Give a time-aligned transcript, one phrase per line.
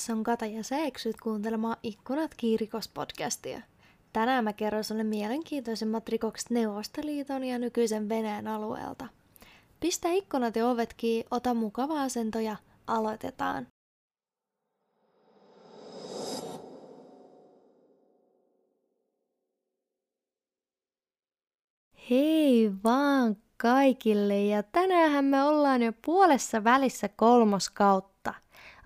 [0.00, 3.62] Tässä on Kata ja sä eksyt kuuntelemaan Ikkunat kiirikos-podcastia.
[4.12, 9.06] Tänään mä kerron sulle mielenkiintoisemmat rikokset Neuvostoliiton ja nykyisen Venäjän alueelta.
[9.80, 13.66] Pistä ikkunat ja ovet kiinni, ota mukava asento ja aloitetaan.
[22.10, 28.09] Hei vaan kaikille ja tänään me ollaan jo puolessa välissä kolmoskautta.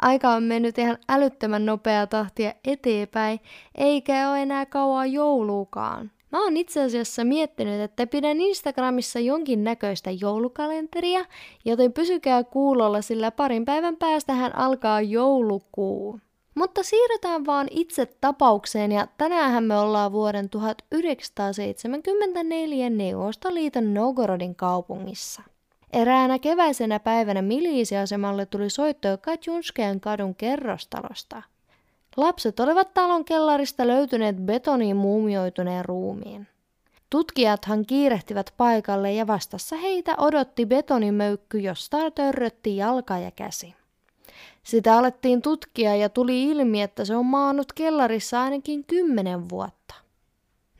[0.03, 3.41] Aika on mennyt ihan älyttömän nopeaa tahtia eteenpäin,
[3.75, 6.11] eikä ole enää kauan jouluukaan.
[6.33, 11.25] Mä oon itse asiassa miettinyt, että pidän Instagramissa jonkin näköistä joulukalenteria,
[11.65, 16.21] joten pysykää kuulolla, sillä parin päivän päästähän alkaa joulukuu.
[16.55, 25.43] Mutta siirrytään vaan itse tapaukseen ja tänään me ollaan vuoden 1974 Neuvostoliiton Novgorodin kaupungissa.
[25.95, 31.43] Eräänä keväisenä päivänä miliisiasemalle tuli soitto Katjunskean kadun kerrostalosta.
[32.17, 36.47] Lapset olivat talon kellarista löytyneet betoniin muumioituneen ruumiin.
[37.11, 43.75] Tutkijathan kiirehtivät paikalle ja vastassa heitä odotti betonimöykky, josta törrötti jalka ja käsi.
[44.63, 49.84] Sitä alettiin tutkia ja tuli ilmi, että se on maannut kellarissa ainakin kymmenen vuotta.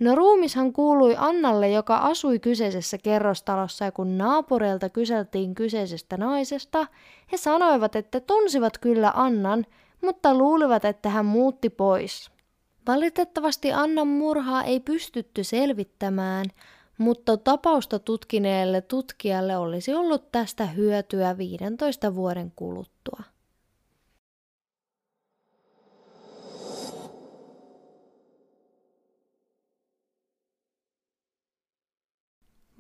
[0.05, 6.87] No ruumishan kuului Annalle, joka asui kyseisessä kerrostalossa ja kun naapureilta kyseltiin kyseisestä naisesta,
[7.33, 9.67] he sanoivat, että tunsivat kyllä Annan,
[10.03, 12.31] mutta luulivat, että hän muutti pois.
[12.87, 16.47] Valitettavasti Annan murhaa ei pystytty selvittämään,
[16.99, 23.34] mutta tapausta tutkineelle tutkijalle olisi ollut tästä hyötyä 15 vuoden kuluttua.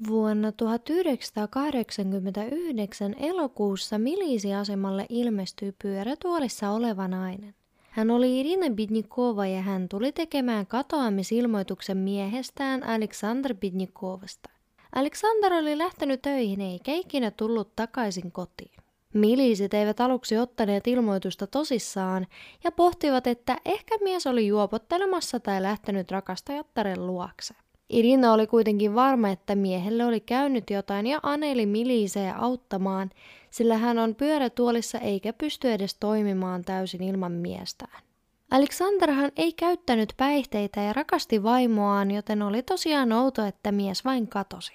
[0.08, 7.54] Vuonna 1989 elokuussa milisiasemalle ilmestyi pyörätuolissa oleva nainen.
[7.90, 14.50] Hän oli Irina Bidnikova ja hän tuli tekemään katoamisilmoituksen miehestään Alexander Bidnikovasta.
[14.94, 18.74] Alexander oli lähtenyt töihin eikä ikinä tullut takaisin kotiin.
[19.14, 22.26] Miliisit eivät aluksi ottaneet ilmoitusta tosissaan
[22.64, 27.54] ja pohtivat, että ehkä mies oli juopottelemassa tai lähtenyt rakastajattaren luokse.
[27.94, 33.10] Irina oli kuitenkin varma, että miehelle oli käynyt jotain ja aneli Miliisejä auttamaan,
[33.50, 38.02] sillä hän on pyörätuolissa eikä pysty edes toimimaan täysin ilman miestään.
[38.50, 44.72] Aleksanderhan ei käyttänyt päihteitä ja rakasti vaimoaan, joten oli tosiaan outo, että mies vain katosi.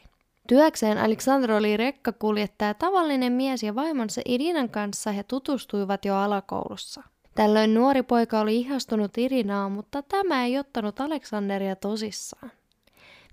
[0.47, 7.03] Työkseen Alexander oli rekkakuljettaja tavallinen mies ja vaimonsa Irinan kanssa he tutustuivat jo alakoulussa.
[7.36, 12.51] Tällöin nuori poika oli ihastunut Irinaa, mutta tämä ei ottanut Aleksanderia tosissaan.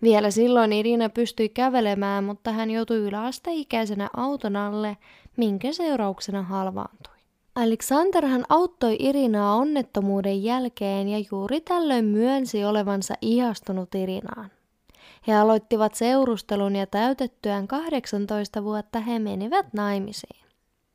[0.03, 4.97] Vielä silloin Irina pystyi kävelemään, mutta hän joutui yläasteikäisenä auton alle,
[5.37, 7.17] minkä seurauksena halvaantui.
[7.55, 14.51] Alexanderhan auttoi Irinaa onnettomuuden jälkeen ja juuri tällöin myönsi olevansa ihastunut Irinaan.
[15.27, 20.47] He aloittivat seurustelun ja täytettyään 18 vuotta he menivät naimisiin.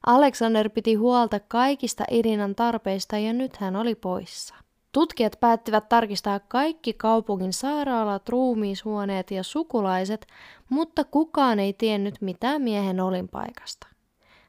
[0.05, 4.55] Alexander piti huolta kaikista Irinan tarpeista ja nyt hän oli poissa.
[4.91, 10.27] Tutkijat päättivät tarkistaa kaikki kaupungin sairaalat, ruumiishuoneet ja sukulaiset,
[10.69, 13.87] mutta kukaan ei tiennyt mitään miehen olinpaikasta.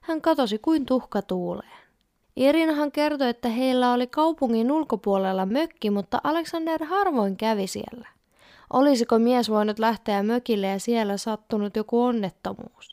[0.01, 1.83] Hän katosi kuin tuhka tuuleen.
[2.37, 8.09] Irinahan kertoi, että heillä oli kaupungin ulkopuolella mökki, mutta Alexander harvoin kävi siellä.
[8.73, 12.92] Olisiko mies voinut lähteä mökille ja siellä sattunut joku onnettomuus?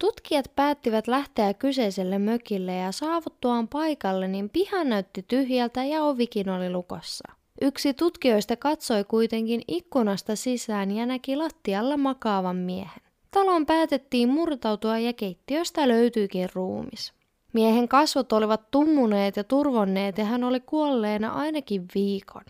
[0.00, 6.70] Tutkijat päättivät lähteä kyseiselle mökille ja saavuttuaan paikalle, niin piha näytti tyhjältä ja ovikin oli
[6.70, 7.24] lukossa.
[7.60, 13.02] Yksi tutkijoista katsoi kuitenkin ikkunasta sisään ja näki lattialla makaavan miehen.
[13.30, 17.12] Talon päätettiin murtautua ja keittiöstä löytyikin ruumis.
[17.52, 22.44] Miehen kasvot olivat tummuneet ja turvonneet ja hän oli kuolleena ainakin viikon.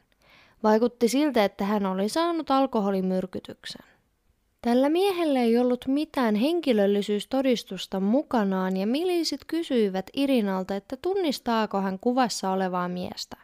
[0.63, 3.98] Vaikutti siltä, että hän oli saanut alkoholimyrkytyksen.
[4.63, 12.51] Tällä miehellä ei ollut mitään henkilöllisyystodistusta mukanaan ja miliisit kysyivät Irinalta, että tunnistaako hän kuvassa
[12.51, 13.37] olevaa miestä.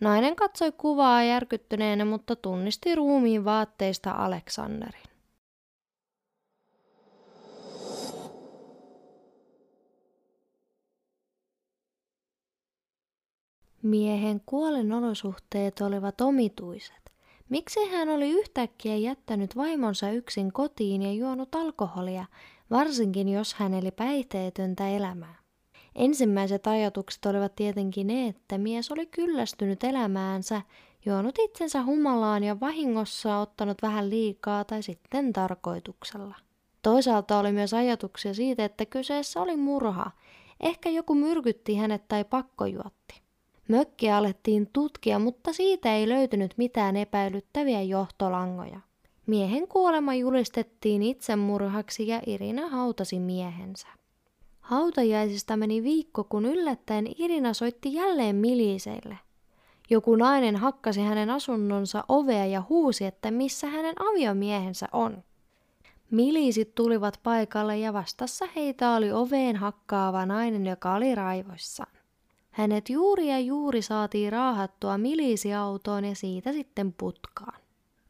[0.00, 5.02] Nainen katsoi kuvaa järkyttyneenä, mutta tunnisti ruumiin vaatteista Aleksanderin.
[13.82, 17.07] Miehen kuolenolosuhteet olivat omituiset.
[17.48, 22.24] Miksi hän oli yhtäkkiä jättänyt vaimonsa yksin kotiin ja juonut alkoholia,
[22.70, 25.34] varsinkin jos hän eli päihteetöntä elämää?
[25.94, 30.62] Ensimmäiset ajatukset olivat tietenkin ne, että mies oli kyllästynyt elämäänsä,
[31.06, 36.34] juonut itsensä humalaan ja vahingossa ottanut vähän liikaa tai sitten tarkoituksella.
[36.82, 40.10] Toisaalta oli myös ajatuksia siitä, että kyseessä oli murha.
[40.60, 43.27] Ehkä joku myrkytti hänet tai pakkojuotti.
[43.68, 48.80] Mökkiä alettiin tutkia, mutta siitä ei löytynyt mitään epäilyttäviä johtolangoja.
[49.26, 53.88] Miehen kuolema julistettiin itsemurhaksi ja Irina hautasi miehensä.
[54.60, 59.18] Hautajaisista meni viikko, kun yllättäen Irina soitti jälleen miliseille.
[59.90, 65.24] Joku nainen hakkasi hänen asunnonsa ovea ja huusi, että missä hänen aviomiehensä on.
[66.10, 71.97] Miliisit tulivat paikalle ja vastassa heitä oli oveen hakkaava nainen, joka oli raivoissaan.
[72.58, 77.60] Hänet juuri ja juuri saatiin raahattua miliisiautoon ja siitä sitten putkaan.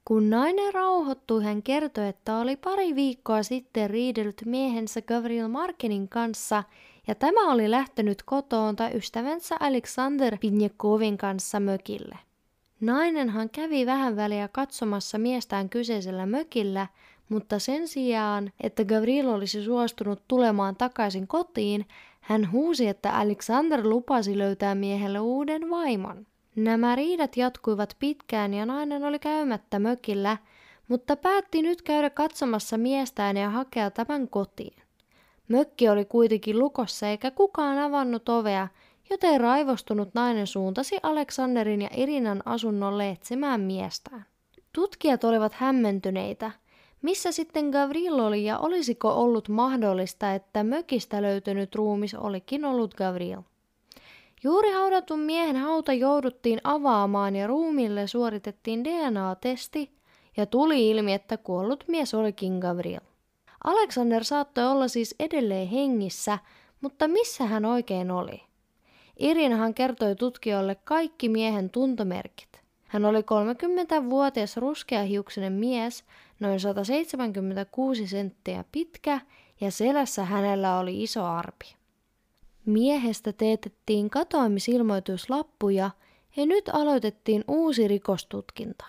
[0.04, 6.64] Kun nainen rauhoittui, hän kertoi, että oli pari viikkoa sitten riidellyt miehensä Gavril Markenin kanssa
[7.06, 12.18] ja tämä oli lähtenyt kotoonta ystävänsä Alexander Pinjekovin kanssa mökille.
[12.80, 16.86] Nainenhan kävi vähän väliä katsomassa miestään kyseisellä mökillä,
[17.28, 21.86] mutta sen sijaan, että Gavril olisi suostunut tulemaan takaisin kotiin,
[22.28, 26.26] hän huusi, että Alexander lupasi löytää miehelle uuden vaimon.
[26.56, 30.36] Nämä riidat jatkuivat pitkään ja nainen oli käymättä mökillä,
[30.88, 34.82] mutta päätti nyt käydä katsomassa miestään ja hakea tämän kotiin.
[35.48, 38.68] Mökki oli kuitenkin lukossa eikä kukaan avannut ovea,
[39.10, 44.26] joten raivostunut nainen suuntasi Aleksanderin ja Irinan asunnolle etsimään miestään.
[44.72, 46.50] Tutkijat olivat hämmentyneitä.
[47.02, 53.38] Missä sitten Gavril oli ja olisiko ollut mahdollista, että mökistä löytynyt ruumis olikin ollut Gavril?
[54.42, 59.90] Juuri haudatun miehen hauta jouduttiin avaamaan ja ruumille suoritettiin DNA-testi
[60.36, 63.00] ja tuli ilmi, että kuollut mies olikin Gabriel.
[63.64, 66.38] Alexander saattoi olla siis edelleen hengissä,
[66.80, 68.42] mutta missä hän oikein oli?
[69.18, 72.48] Irinahan kertoi tutkijoille kaikki miehen tuntomerkit.
[72.88, 76.04] Hän oli 30-vuotias ruskeahiuksinen mies,
[76.40, 79.20] noin 176 senttiä pitkä
[79.60, 81.74] ja selässä hänellä oli iso arpi.
[82.64, 85.90] Miehestä teetettiin katoamisilmoituslappuja
[86.36, 88.84] ja nyt aloitettiin uusi rikostutkinta.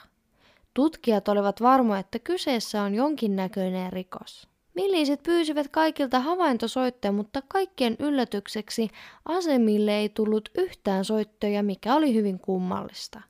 [0.73, 4.47] Tutkijat olivat varmoja, että kyseessä on jonkinnäköinen rikos.
[4.75, 8.89] Milliisit pyysivät kaikilta havaintosoittoja, mutta kaikkien yllätykseksi
[9.25, 13.21] asemille ei tullut yhtään soittoja, mikä oli hyvin kummallista.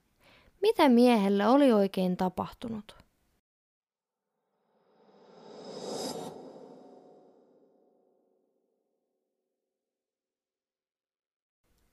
[0.61, 2.95] Mitä miehelle oli oikein tapahtunut?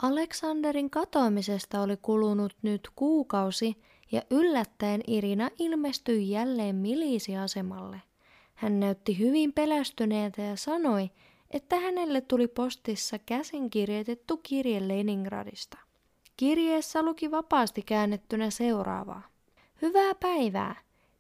[0.02, 3.76] Aleksanderin katoamisesta oli kulunut nyt kuukausi
[4.12, 8.02] ja yllättäen Irina ilmestyi jälleen milisiasemalle.
[8.54, 11.10] Hän näytti hyvin pelästyneeltä ja sanoi,
[11.50, 15.78] että hänelle tuli postissa käsinkirjoitettu kirje Leningradista.
[16.36, 19.22] Kirjeessä luki vapaasti käännettynä seuraavaa.
[19.82, 20.74] Hyvää päivää!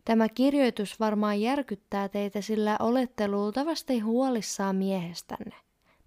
[0.04, 5.54] Tämä kirjoitus varmaan järkyttää teitä, sillä olette luultavasti huolissaan miehestänne.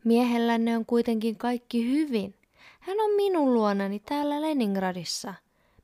[0.03, 2.38] Miehellänne on kuitenkin kaikki hyvin.
[2.79, 5.33] Hän on minun luonani täällä Leningradissa.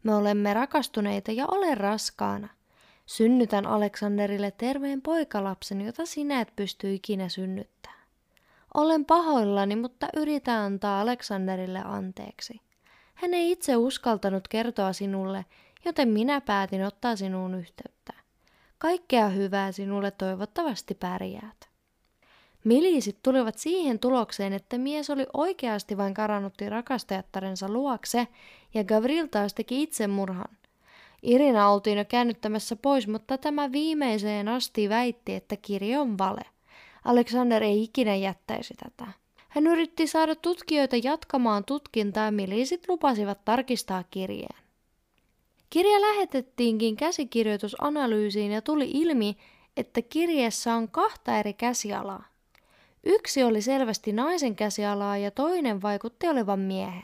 [0.03, 2.49] Me olemme rakastuneita ja olen raskaana.
[3.05, 7.99] Synnytän Aleksanderille terveen poikalapsen, jota sinä et pysty ikinä synnyttämään.
[8.73, 12.61] Olen pahoillani, mutta yritän antaa Aleksanderille anteeksi.
[13.15, 15.45] Hän ei itse uskaltanut kertoa sinulle,
[15.85, 18.13] joten minä päätin ottaa sinuun yhteyttä.
[18.77, 21.74] Kaikkea hyvää sinulle toivottavasti pärjäät.
[22.65, 28.27] Miliisit tulivat siihen tulokseen, että mies oli oikeasti vain karannutti rakastajattarensa luokse
[28.73, 30.57] ja Gavril taas teki itsemurhan.
[31.23, 36.41] Irina oltiin jo käännyttämässä pois, mutta tämä viimeiseen asti väitti, että kirja on vale.
[37.05, 39.11] Alexander ei ikinä jättäisi tätä.
[39.49, 44.61] Hän yritti saada tutkijoita jatkamaan tutkintaa ja miliisit lupasivat tarkistaa kirjeen.
[45.69, 49.37] Kirja lähetettiinkin käsikirjoitusanalyysiin ja tuli ilmi,
[49.77, 52.34] että kirjeessä on kahta eri käsialaa.
[53.05, 57.03] Yksi oli selvästi naisen käsialaa ja toinen vaikutti olevan miehen.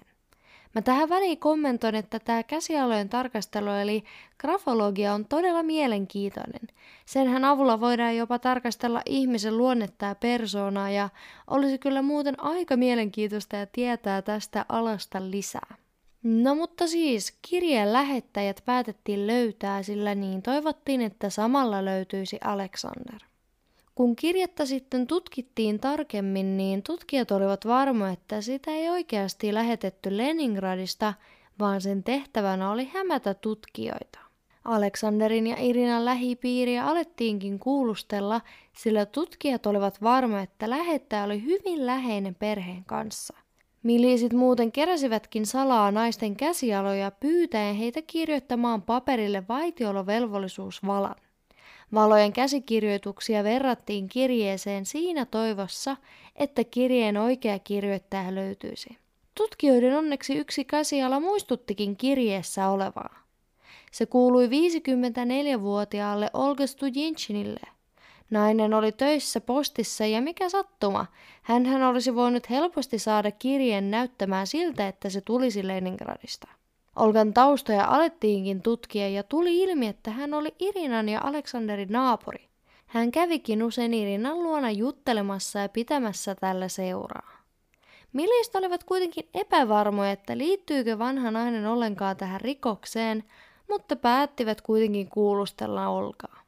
[0.75, 4.03] Mä tähän väliin kommentoin, että tämä käsialojen tarkastelu eli
[4.39, 6.67] grafologia on todella mielenkiintoinen.
[7.05, 11.09] Senhän avulla voidaan jopa tarkastella ihmisen luonnetta ja persoonaa ja
[11.47, 15.75] olisi kyllä muuten aika mielenkiintoista ja tietää tästä alasta lisää.
[16.23, 23.30] No mutta siis kirjeen lähettäjät päätettiin löytää, sillä niin toivottiin, että samalla löytyisi Alexander.
[23.95, 31.13] Kun kirjettä sitten tutkittiin tarkemmin, niin tutkijat olivat varmoja, että sitä ei oikeasti lähetetty Leningradista,
[31.59, 34.19] vaan sen tehtävänä oli hämätä tutkijoita.
[34.65, 38.41] Aleksanderin ja Irinan lähipiiriä alettiinkin kuulustella,
[38.73, 43.37] sillä tutkijat olivat varmoja, että lähettäjä oli hyvin läheinen perheen kanssa.
[43.83, 51.15] Miliisit muuten keräsivätkin salaa naisten käsialoja pyytäen heitä kirjoittamaan paperille vaitiolovelvollisuusvalan.
[51.93, 55.97] Valojen käsikirjoituksia verrattiin kirjeeseen siinä toivossa,
[56.35, 58.97] että kirjeen oikea kirjoittaja löytyisi.
[59.35, 63.21] tutkijoiden onneksi yksi käsiala muistuttikin kirjeessä olevaa.
[63.91, 67.59] Se kuului 54-vuotiaalle Olga Studinchinille.
[68.29, 71.05] Nainen oli töissä postissa ja mikä sattuma,
[71.41, 76.60] hän olisi voinut helposti saada kirjeen näyttämään siltä, että se tulisi Leningradista.
[76.95, 82.49] Olgan taustoja alettiinkin tutkia ja tuli ilmi, että hän oli Irinan ja Aleksanderin naapuri.
[82.87, 87.41] Hän kävikin usein Irinan luona juttelemassa ja pitämässä tällä seuraa.
[88.13, 93.23] Millistä olivat kuitenkin epävarmoja, että liittyykö vanha nainen ollenkaan tähän rikokseen,
[93.69, 96.41] mutta päättivät kuitenkin kuulustella Olkaa.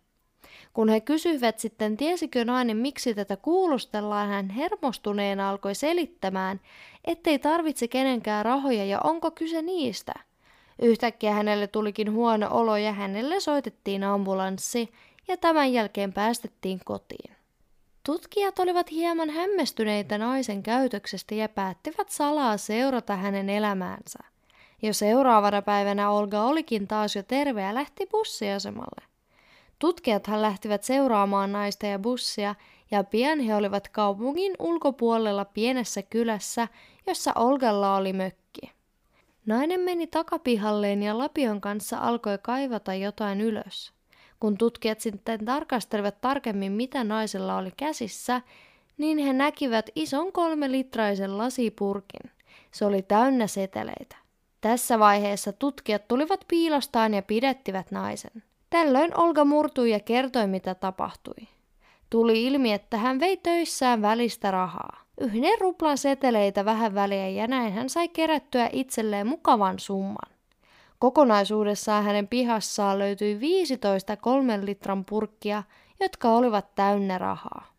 [0.73, 6.59] Kun he kysyivät sitten, tiesikö nainen miksi tätä kuulustellaan, hän hermostuneena alkoi selittämään,
[7.05, 10.13] ettei tarvitse kenenkään rahoja ja onko kyse niistä.
[10.81, 14.89] Yhtäkkiä hänelle tulikin huono olo ja hänelle soitettiin ambulanssi
[15.27, 17.35] ja tämän jälkeen päästettiin kotiin.
[18.05, 24.19] Tutkijat olivat hieman hämmästyneitä naisen käytöksestä ja päättivät salaa seurata hänen elämäänsä.
[24.81, 29.01] Jo seuraavana päivänä Olga olikin taas jo terve ja lähti bussiasemalle.
[29.79, 32.55] Tutkijathan lähtivät seuraamaan naista ja bussia,
[32.91, 36.67] ja pian he olivat kaupungin ulkopuolella pienessä kylässä,
[37.07, 38.42] jossa Olgalla oli mökki.
[39.45, 43.93] Nainen meni takapihalleen ja lapion kanssa alkoi kaivata jotain ylös.
[44.39, 48.41] Kun tutkijat sitten tarkastelivat tarkemmin, mitä naisella oli käsissä,
[48.97, 52.31] niin he näkivät ison kolme litraisen lasipurkin.
[52.71, 54.15] Se oli täynnä seteleitä.
[54.61, 58.43] Tässä vaiheessa tutkijat tulivat piilostaan ja pidettivät naisen.
[58.69, 61.47] Tällöin Olga murtui ja kertoi, mitä tapahtui.
[62.09, 65.02] Tuli ilmi, että hän vei töissään välistä rahaa.
[65.21, 70.33] Yhden ruplan seteleitä vähän väliä ja näin hän sai kerättyä itselleen mukavan summan.
[70.99, 75.63] Kokonaisuudessaan hänen pihassaan löytyi 15 kolmen litran purkkia,
[75.99, 77.73] jotka olivat täynnä rahaa.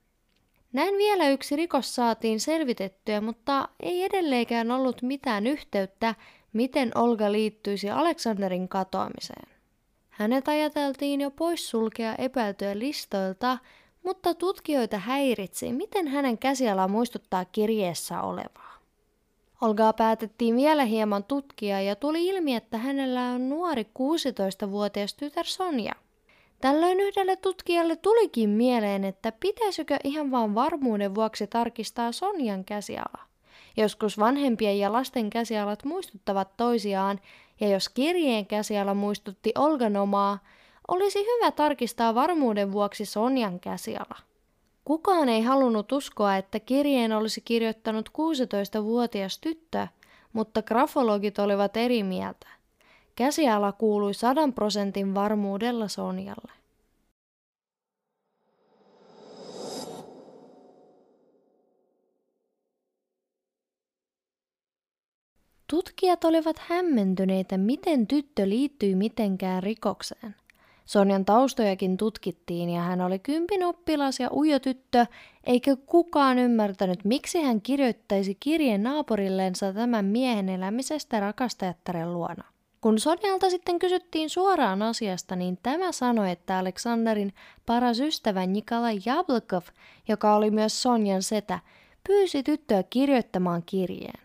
[0.72, 6.14] Näin vielä yksi rikos saatiin selvitettyä, mutta ei edelleenkään ollut mitään yhteyttä,
[6.52, 9.54] miten Olga liittyisi Aleksanderin katoamiseen.
[10.08, 13.58] Hänet ajateltiin jo poissulkea epäiltyä listoilta,
[14.04, 18.74] mutta tutkijoita häiritsi, miten hänen käsiala muistuttaa kirjeessä olevaa.
[19.60, 25.92] Olgaa päätettiin vielä hieman tutkia ja tuli ilmi, että hänellä on nuori 16-vuotias tytär Sonja.
[26.60, 33.20] Tällöin yhdelle tutkijalle tulikin mieleen, että pitäisikö ihan vain varmuuden vuoksi tarkistaa Sonjan käsiala.
[33.76, 37.20] Joskus vanhempien ja lasten käsialat muistuttavat toisiaan,
[37.60, 40.38] ja jos kirjeen käsiala muistutti Olgan omaa,
[40.88, 44.16] olisi hyvä tarkistaa varmuuden vuoksi Sonjan käsiala.
[44.84, 49.86] Kukaan ei halunnut uskoa, että kirjeen olisi kirjoittanut 16-vuotias tyttö,
[50.32, 52.46] mutta grafologit olivat eri mieltä.
[53.16, 56.52] Käsiala kuului sadan prosentin varmuudella Sonjalle.
[65.70, 70.34] Tutkijat olivat hämmentyneitä, miten tyttö liittyi mitenkään rikokseen.
[70.84, 75.06] Sonjan taustojakin tutkittiin ja hän oli kympin oppilas ja ujo tyttö,
[75.44, 82.44] eikä kukaan ymmärtänyt, miksi hän kirjoittaisi kirjeen naapurillensa tämän miehen elämisestä rakastajattaren luona.
[82.80, 87.34] Kun Sonjalta sitten kysyttiin suoraan asiasta, niin tämä sanoi, että Aleksanderin
[87.66, 89.62] paras ystävä Nikolai Jablkov,
[90.08, 91.58] joka oli myös Sonjan setä,
[92.06, 94.24] pyysi tyttöä kirjoittamaan kirjeen.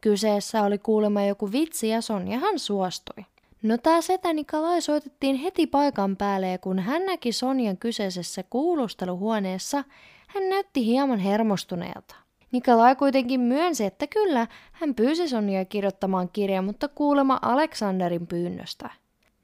[0.00, 3.24] Kyseessä oli kuulemma joku vitsi ja Sonjahan suostui.
[3.62, 9.84] No tää setä Nikolai soitettiin heti paikan päälle ja kun hän näki Sonjan kyseisessä kuulusteluhuoneessa,
[10.26, 12.14] hän näytti hieman hermostuneelta.
[12.52, 18.90] Nikolai kuitenkin myönsi, että kyllä, hän pyysi Sonjaa kirjoittamaan kirjan, mutta kuulema Aleksanderin pyynnöstä.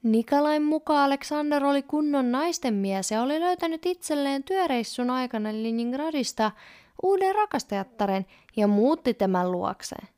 [0.03, 6.51] Nikolain mukaan Aleksander oli kunnon naisten mies ja oli löytänyt itselleen työreissun aikana Leningradista
[7.03, 10.09] uuden rakastajattaren ja muutti tämän luokseen.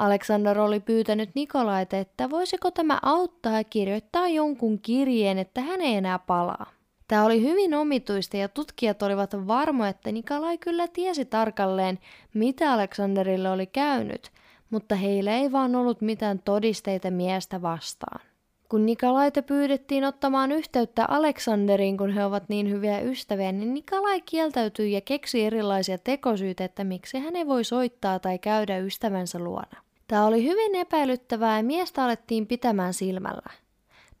[0.00, 6.18] Alexander oli pyytänyt Nikolaita, että voisiko tämä auttaa kirjoittaa jonkun kirjeen, että hän ei enää
[6.18, 6.70] palaa.
[7.08, 11.98] Tämä oli hyvin omituista ja tutkijat olivat varmoja, että Nikolai kyllä tiesi tarkalleen,
[12.34, 14.30] mitä Aleksanderille oli käynyt,
[14.70, 18.20] mutta heillä ei vaan ollut mitään todisteita miestä vastaan.
[18.68, 24.92] Kun Nikolaita pyydettiin ottamaan yhteyttä Aleksanderiin, kun he ovat niin hyviä ystäviä, niin Nikolai kieltäytyi
[24.92, 29.89] ja keksi erilaisia tekosyitä, että miksi hän ei voi soittaa tai käydä ystävänsä luona.
[30.10, 33.50] Tämä oli hyvin epäilyttävää ja miestä alettiin pitämään silmällä.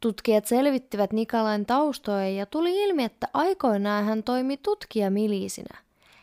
[0.00, 5.78] Tutkijat selvittivät Nikolain taustoja ja tuli ilmi, että aikoinaan hän toimi tutkijamiliisinä.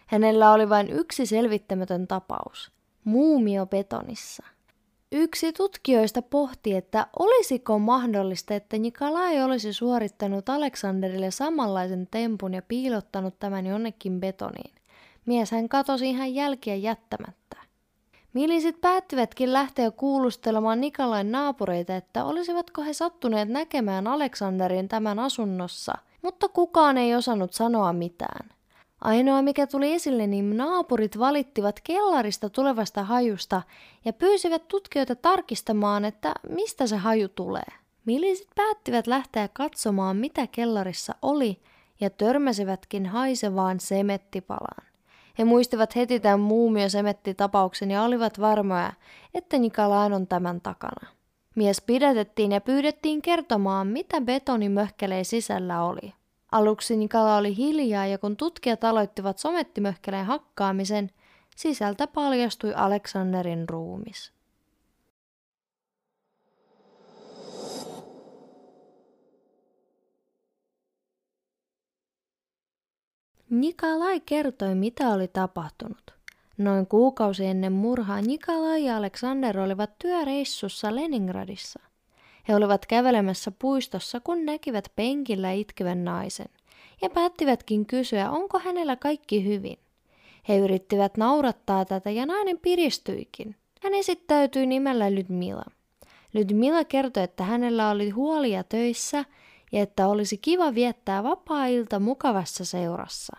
[0.06, 2.72] Hänellä oli vain yksi selvittämätön tapaus,
[3.04, 4.44] muumio betonissa.
[5.12, 13.40] Yksi tutkijoista pohti, että olisiko mahdollista, että Nikolai olisi suorittanut Aleksanderille samanlaisen tempun ja piilottanut
[13.40, 14.76] tämän jonnekin betoniin.
[15.26, 17.67] Mies hän katosi ihan jälkiä jättämättä.
[18.38, 26.50] Milisit päättivätkin lähteä kuulustelemaan Nikolain naapureita, että olisivatko he sattuneet näkemään Aleksanderin tämän asunnossa, mutta
[26.50, 28.50] kukaan ei osannut sanoa mitään.
[29.02, 33.62] Ainoa mikä tuli esille, niin naapurit valittivat kellarista tulevasta hajusta
[34.06, 37.68] ja pyysivät tutkijoita tarkistamaan, että mistä se haju tulee.
[38.06, 41.62] Milisit päättivät lähteä katsomaan, mitä kellarissa oli,
[42.00, 44.87] ja törmäsivätkin haisevaan semettipalaan.
[45.40, 48.94] He muistivat heti tämän muumiosemettitapauksen ja olivat varmoja,
[49.34, 51.08] että Nikolain on tämän takana.
[51.56, 56.14] Mies pidätettiin ja pyydettiin kertomaan, mitä betonimöhkeleen sisällä oli.
[56.52, 61.12] Aluksi Nikala oli hiljaa ja kun tutkijat aloittivat somettimöhkeleen hakkaamisen,
[61.56, 64.37] sisältä paljastui Aleksanderin ruumis.
[73.50, 76.14] Nikolai kertoi, mitä oli tapahtunut.
[76.58, 81.80] Noin kuukausi ennen murhaa Nikolai ja Aleksander olivat työreissussa Leningradissa.
[82.48, 86.50] He olivat kävelemässä puistossa, kun näkivät penkillä itkevän naisen,
[87.02, 89.78] ja päättivätkin kysyä, onko hänellä kaikki hyvin.
[90.50, 93.56] He yrittivät naurattaa tätä ja nainen piristyikin.
[93.84, 95.66] Hän esittäytyi nimellä Lydmila.
[96.34, 99.26] Lydmila kertoi, että hänellä oli huolia töissä
[99.72, 103.38] ja että olisi kiva viettää vapaa-ilta mukavassa seurassa.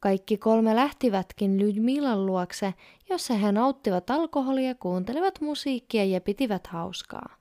[0.00, 2.74] Kaikki kolme lähtivätkin Lydmilan luokse,
[3.10, 7.36] jossa he nauttivat alkoholia, kuuntelivat musiikkia ja pitivät hauskaa.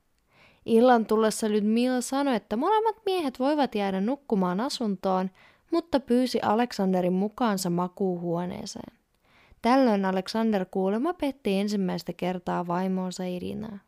[0.66, 5.30] Illan tullessa Lydmila sanoi, että molemmat miehet voivat jäädä nukkumaan asuntoon,
[5.72, 8.98] mutta pyysi Aleksanderin mukaansa makuuhuoneeseen.
[9.62, 13.80] Tällöin Aleksander kuulema petti ensimmäistä kertaa vaimoonsa Irinaa.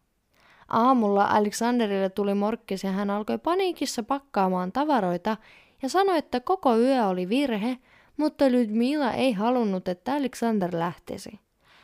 [0.70, 5.38] Aamulla Aleksanderille tuli morkkis ja hän alkoi paniikissa pakkaamaan tavaroita
[5.82, 7.78] ja sanoi, että koko yö oli virhe,
[8.18, 11.40] mutta Lydmila ei halunnut, että Aleksander lähtisi.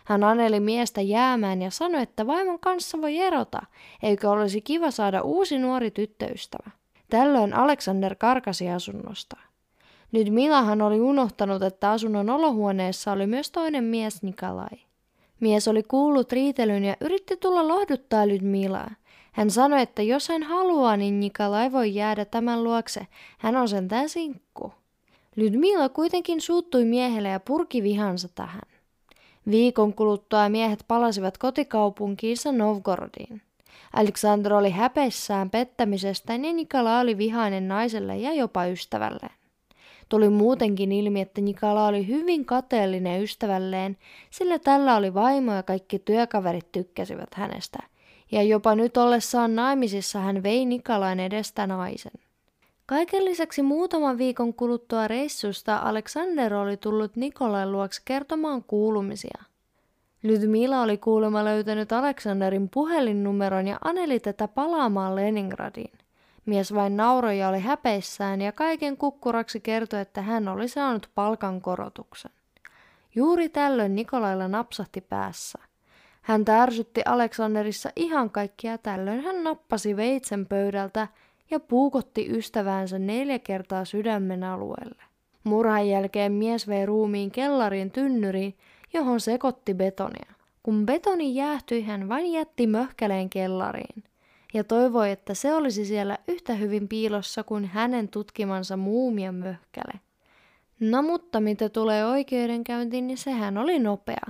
[0.05, 3.61] Hän aneli miestä jäämään ja sanoi, että vaimon kanssa voi erota,
[4.03, 6.71] eikö olisi kiva saada uusi nuori tyttöystävä.
[7.09, 9.37] Tällöin Alexander karkasi asunnosta.
[10.11, 14.90] Nyt Milahan oli unohtanut, että asunnon olohuoneessa oli myös toinen mies Nikolai.
[15.41, 18.91] Mies oli kuullut riitelyn ja yritti tulla lohduttaa Lydmilaa.
[19.31, 23.07] Hän sanoi, että jos hän haluaa, niin Nikolai voi jäädä tämän luokse.
[23.37, 24.73] Hän on sentään sinkku.
[25.35, 28.61] Lydmila kuitenkin suuttui miehelle ja purki vihansa tähän.
[29.51, 33.41] Viikon kuluttua miehet palasivat kotikaupunkiinsa Novgorodiin.
[33.93, 39.40] Aleksandr oli häpeissään pettämisestä ja Nikala oli vihainen naiselle ja jopa ystävälleen.
[40.11, 43.97] Tuli muutenkin ilmi, että Nikala oli hyvin kateellinen ystävälleen,
[44.29, 47.79] sillä tällä oli vaimo ja kaikki työkaverit tykkäsivät hänestä.
[48.31, 52.11] Ja jopa nyt ollessaan naimisissa hän vei Nikalain edestä naisen.
[52.85, 59.43] Kaiken lisäksi muutaman viikon kuluttua reissusta Alexander oli tullut Nikolain luokse kertomaan kuulumisia.
[60.23, 66.00] Lydmila oli kuulemma löytänyt Aleksanderin puhelinnumeron ja aneli tätä palaamaan Leningradiin.
[66.45, 72.31] Mies vain nauroi ja oli häpeissään ja kaiken kukkuraksi kertoi, että hän oli saanut palkankorotuksen.
[73.15, 75.59] Juuri tällöin Nikolailla napsahti päässä.
[76.21, 81.07] Hän ärsytti Aleksanderissa ihan kaikkia tällöin hän nappasi veitsen pöydältä
[81.51, 85.03] ja puukotti ystäväänsä neljä kertaa sydämen alueelle.
[85.43, 88.57] Murhan jälkeen mies vei ruumiin kellarin tynnyriin,
[88.93, 90.33] johon sekotti betonia.
[90.63, 94.03] Kun betoni jäähtyi, hän vain jätti möhkäleen kellariin
[94.67, 99.99] toivoi, että se olisi siellä yhtä hyvin piilossa kuin hänen tutkimansa muumia möhkäle.
[100.79, 104.25] No mutta mitä tulee oikeudenkäyntiin, niin sehän oli nopea.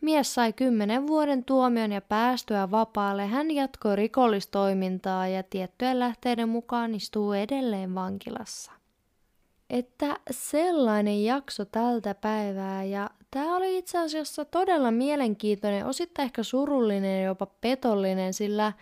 [0.00, 6.94] Mies sai kymmenen vuoden tuomion ja päästyä vapaalle hän jatkoi rikollistoimintaa ja tiettyjen lähteiden mukaan
[6.94, 8.72] istuu edelleen vankilassa.
[9.70, 17.20] Että sellainen jakso tältä päivää ja tämä oli itse asiassa todella mielenkiintoinen, osittain ehkä surullinen
[17.20, 18.72] ja jopa petollinen, sillä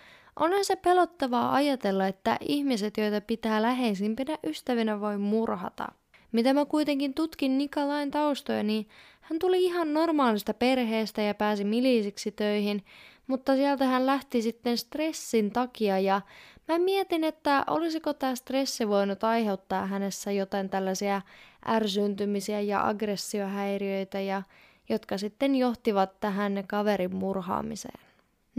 [0.41, 5.89] onhan se pelottavaa ajatella, että ihmiset, joita pitää läheisimpinä ystävinä, voi murhata.
[6.33, 8.89] Mitä mä kuitenkin tutkin Nikolain taustoja, niin
[9.21, 12.85] hän tuli ihan normaalista perheestä ja pääsi milisiksi töihin,
[13.27, 16.21] mutta sieltä hän lähti sitten stressin takia ja
[16.69, 21.23] mä mietin, että olisiko tämä stressi voinut aiheuttaa hänessä jotain tällaisia
[21.69, 24.43] ärsyntymisiä ja aggressiohäiriöitä, ja,
[24.89, 28.10] jotka sitten johtivat tähän kaverin murhaamiseen.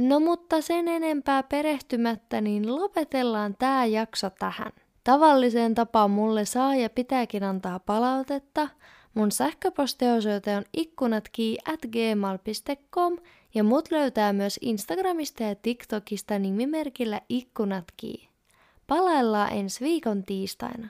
[0.02, 4.72] No mutta sen enempää perehtymättä, niin lopetellaan tämä jakso tähän.
[5.04, 8.70] Tavalliseen tapaan mulle saa ja pitääkin antaa palautetta.
[9.14, 13.18] Mun sähköpostiosoite on ikkunatki at gmail.com
[13.54, 18.30] ja mut löytää myös Instagramista ja TikTokista nimimerkillä ikkunatki.
[18.88, 20.88] Palaillaan ensi viikon tiistaina.